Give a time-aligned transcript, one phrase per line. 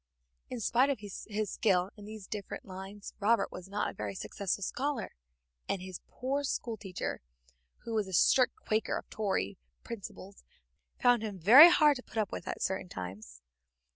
[0.49, 4.63] In spite of his skill in these different lines, Robert was not a very successful
[4.63, 5.11] scholar,
[5.69, 7.21] and his poor schoolteacher,
[7.83, 10.43] who was a strict Quaker of Tory principles,
[10.99, 13.43] found him very hard to put up with at certain times.